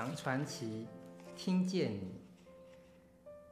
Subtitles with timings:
[0.00, 0.86] 唐传奇，
[1.36, 2.22] 听见你。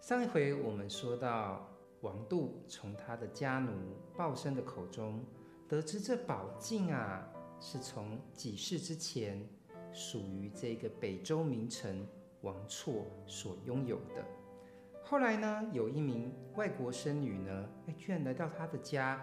[0.01, 1.69] 上一回我们说到，
[2.01, 3.71] 王杜从他的家奴
[4.17, 5.23] 鲍生的口中
[5.69, 7.29] 得知，这宝镜啊
[7.61, 9.47] 是从几世之前
[9.93, 12.09] 属于这个北周名臣
[12.41, 14.25] 王绰所拥有的。
[15.03, 19.23] 后来呢，有一名外国僧侣呢，哎，居然来到他的家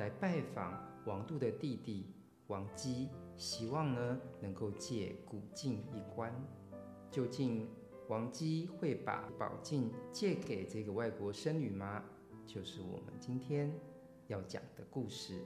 [0.00, 2.12] 来拜访王杜的弟弟
[2.48, 6.32] 王姬，希望呢能够借古镜一观。
[7.10, 7.68] 究竟
[8.08, 12.04] 王姬会把宝镜借给这个外国僧侣吗？
[12.46, 13.72] 就是我们今天
[14.28, 15.40] 要讲的故事。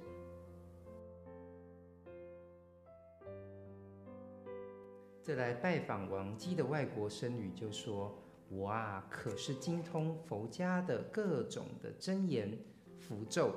[5.23, 12.59] 这来拜访王姬的外国僧侣就说：“我啊，可是精通佛家的各种的真言
[12.99, 13.53] 符咒，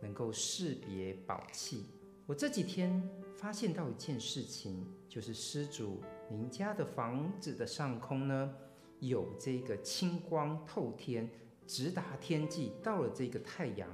[0.00, 1.86] 能够识别宝器。
[2.26, 3.02] 我这几天
[3.36, 8.54] 发现到一件事情，就是施主。”您家的房子的上空呢，
[8.98, 11.30] 有这个清光透天，
[11.66, 13.88] 直达天际，到了这个太阳，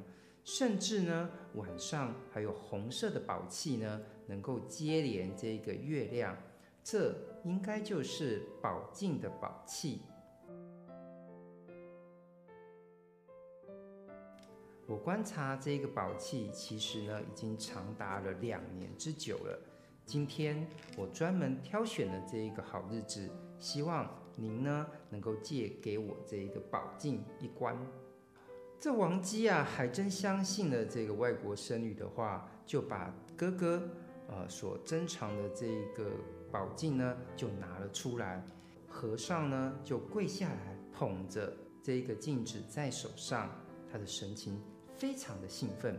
[0.44, 6.34] 甚至呢晚上还有红色的宝器呢，能够接连这个月亮，
[6.82, 10.00] 这应该就是宝镜的宝器。
[14.86, 19.58] 我观察这个宝器，其实呢已经长达了两年之久了。
[20.05, 27.77] 今天我专门挑选了这一个好日子，希望您呢能够借给我这一个宝镜一观。
[28.80, 33.88] 这王姬啊，还真相信了这个外国僧侣的话，就把哥哥
[34.28, 36.10] 呃所珍藏的这一个
[36.50, 38.44] 宝镜呢就拿了出来。
[38.88, 43.49] 和尚呢就跪下来，捧着这个镜子在手上，
[43.92, 44.58] 他的神情
[44.97, 45.98] 非常的兴奋。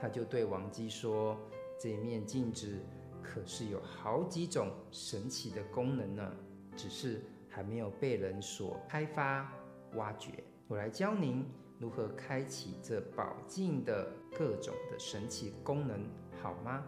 [0.00, 1.38] 他就对王姬说
[1.78, 2.78] ：“这面镜子。”
[3.22, 6.32] 可是有好几种神奇的功能呢，
[6.76, 9.52] 只是还没有被人所开发
[9.94, 10.44] 挖掘。
[10.68, 11.44] 我来教您
[11.80, 14.08] 如何开启这宝镜的
[14.38, 16.08] 各种的神奇功能，
[16.40, 16.84] 好吗？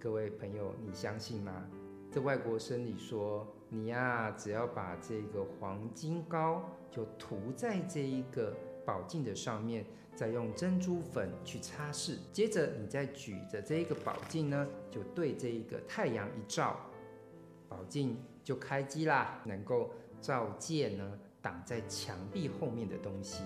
[0.00, 1.64] 各位朋友，你相信吗？
[2.10, 8.52] 这外国僧侣说：“你呀，只要把这个黄金膏就涂在这一个。”
[8.86, 16.76] 宝镜的上面，再用珍珠粉去擦拭，接着你再举着这一个宝镜呢，就对这一个太阳一照，
[17.68, 23.42] 宝镜就开机啦，能够照见呢挡在墙壁后面的东西。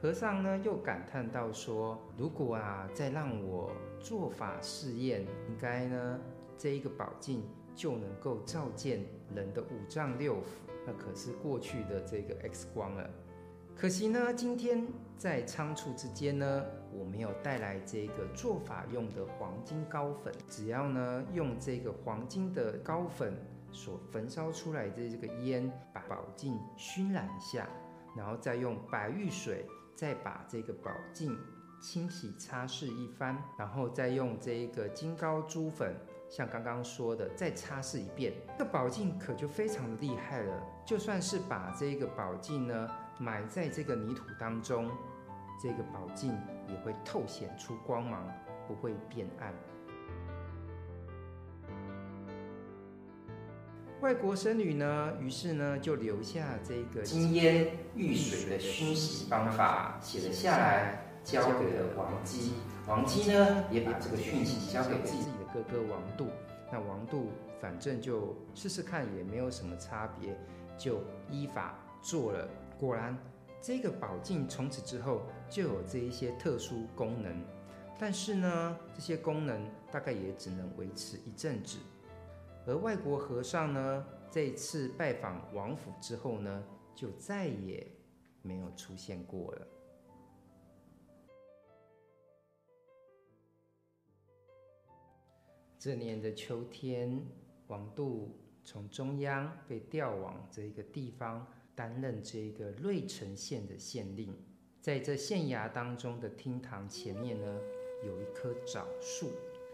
[0.00, 3.70] 和尚呢又感叹道说：“如果啊再让我
[4.00, 6.20] 做法试验，应该呢
[6.58, 10.44] 这一个宝镜就能够照见人的五脏六腑，
[10.84, 13.08] 那可是过去的这个 X 光了。”
[13.74, 14.86] 可惜呢，今天
[15.18, 20.32] 在仓促之间呢，我没有带来这个做法用的黄金膏粉。
[20.48, 23.34] 只要呢用这个黄金的膏粉
[23.72, 27.68] 所焚烧出来的这个烟，把宝镜熏染一下，
[28.16, 29.66] 然后再用白玉水
[29.96, 31.36] 再把这个宝镜
[31.80, 35.96] 清洗擦拭一番，然后再用这个金膏珠粉，
[36.30, 40.62] 像刚刚说的再擦拭一遍，这宝镜可就非常的厉害了。
[40.86, 42.88] 就算是把这个宝镜呢。
[43.22, 44.90] 埋在这个泥土当中，
[45.62, 46.36] 这个宝镜
[46.68, 48.20] 也会透显出光芒，
[48.66, 49.54] 不会变暗。
[54.00, 62.54] 外国僧侣呢，于是呢就留下这个金烟玉水的熏洗方法，写了下来，交给了王姬。
[62.88, 66.26] 王姬呢也把这个讯息交给自己的哥哥王度。
[66.72, 70.36] 那王度反正就试试看，也没有什么差别，
[70.76, 71.00] 就
[71.30, 72.48] 依法做了。
[72.82, 73.16] 果然，
[73.60, 77.40] 这个宝镜从此之后就有这一些特殊功能，
[77.96, 81.78] 但是呢，这些功能大概也只能维持一阵子。
[82.66, 87.86] 而外国和尚呢，这一次拜访王府之后呢，就再也
[88.42, 89.66] 没有出现过了。
[95.78, 97.24] 这年的秋天，
[97.68, 101.46] 王杜从中央被调往这个地方。
[101.74, 104.34] 担任这个芮城县的县令，
[104.80, 107.58] 在这县衙当中的厅堂前面呢，
[108.04, 109.30] 有一棵枣树，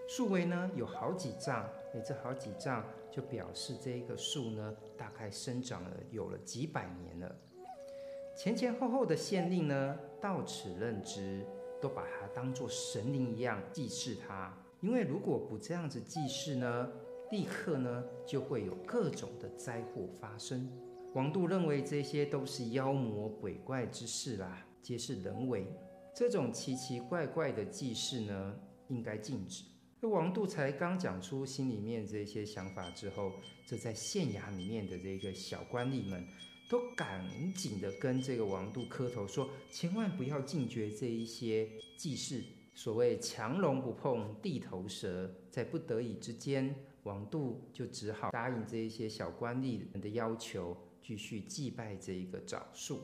[0.09, 7.37] 树围呢有好几丈，诶，这好几丈就表示这一个树呢，大概生长了有了几百年了。
[8.37, 11.44] 前前后后的县令呢，到此任职，
[11.81, 16.89] 都把它当作神灵一样祭祀它，因为如果不这样子祭祀呢，
[17.33, 20.71] 立刻呢就会有各种的灾祸发生。
[21.14, 25.66] 王杜认为这些都是妖魔鬼怪之事啦，皆是人为。
[26.14, 28.55] 这种奇奇怪怪的祭祀呢，
[28.88, 29.64] 应该禁止。
[30.00, 33.32] 那王度才刚讲出心里面这些想法之后，
[33.66, 36.25] 这在县衙里面的这个小官吏们
[36.69, 42.44] 都赶紧的跟这个王度磕头说，千万不要禁绝这一些祭祀。
[42.75, 46.72] 所谓强龙不碰地头蛇，在不得已之间，
[47.05, 50.76] 王度就只好答应这一些小官吏们的要求，
[51.08, 53.00] 继续祭拜这一个枣树。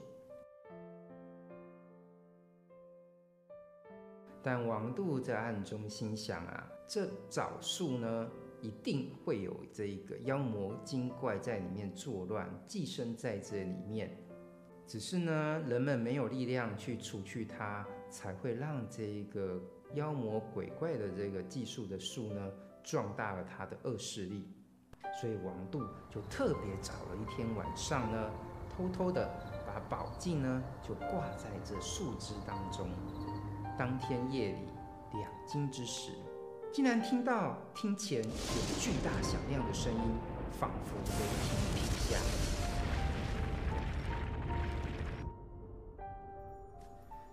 [4.43, 8.31] 但王度在暗中心想啊，这枣树呢，
[8.61, 14.15] 一定会有这个妖魔精怪在里面作乱，寄生在这里面。
[14.87, 19.59] 只是呢，人们没有力量去除去它，才会让这一个
[19.95, 22.53] 妖魔鬼怪的这个祭树的树呢，
[22.83, 24.47] 壮大了它的恶势力。
[25.21, 28.31] 所以王度就特别找了一天晚上呢，
[28.69, 29.29] 偷偷的
[29.67, 32.89] 把宝镜呢就挂在这树枝当中。
[33.79, 34.69] 当天夜里
[35.13, 36.13] 两更之时，
[36.73, 38.31] 竟然听到厅前有
[38.81, 40.01] 巨大响亮的声音，
[40.59, 42.19] 仿佛雷霆劈下。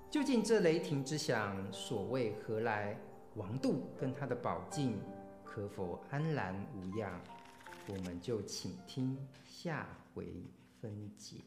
[0.10, 2.98] 究竟这雷霆之响所谓何来？
[3.36, 5.02] 王度跟他的宝镜
[5.46, 7.10] 可否安然无恙？
[7.88, 10.26] 我们就请听下回
[10.80, 11.38] 分解。